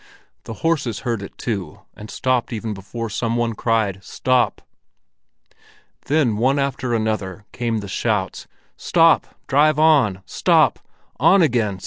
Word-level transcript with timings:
The 0.45 0.53
horses 0.65 1.01
heard 1.01 1.21
it 1.21 1.37
too, 1.37 1.81
and 1.95 2.09
stopped 2.09 2.51
even 2.51 2.73
before 2.73 3.07
some 3.07 3.35
one 3.35 3.53
cried 3.53 4.03
"Stop!" 4.03 4.63
Then 6.05 6.37
one 6.37 6.57
after 6.57 6.95
another 6.95 7.45
came 7.51 7.81
the 7.81 7.87
shouts: 7.87 8.47
"Stop! 8.77 9.35
Drive 9.45 9.77
on! 9.77 10.23
Stop! 10.25 10.79
On 11.19 11.43
again! 11.43 11.79